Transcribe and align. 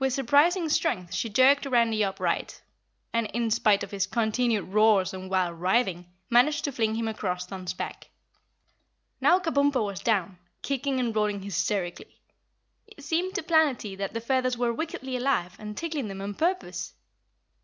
With 0.00 0.12
surprising 0.12 0.68
strength 0.68 1.14
she 1.14 1.28
jerked 1.28 1.66
Randy 1.66 2.02
upright 2.02 2.62
and, 3.12 3.28
in 3.28 3.48
spite 3.48 3.84
of 3.84 3.92
his 3.92 4.08
continued 4.08 4.62
roars 4.64 5.14
and 5.14 5.30
wild 5.30 5.60
writhing, 5.60 6.10
managed 6.28 6.64
to 6.64 6.72
fling 6.72 6.96
him 6.96 7.06
across 7.06 7.46
Thun's 7.46 7.72
back. 7.72 8.08
Now 9.20 9.38
Kabumpo 9.38 9.84
was 9.86 10.00
down, 10.00 10.40
kicking 10.62 10.98
and 10.98 11.14
rolling 11.14 11.42
hysterically. 11.42 12.18
It 12.88 13.04
seemed 13.04 13.36
to 13.36 13.44
Planetty 13.44 13.96
that 13.98 14.14
the 14.14 14.20
feathers 14.20 14.58
were 14.58 14.72
wickedly 14.74 15.16
alive 15.16 15.54
and 15.60 15.76
tickling 15.76 16.08
them 16.08 16.22
on 16.22 16.34
purpose. 16.34 16.94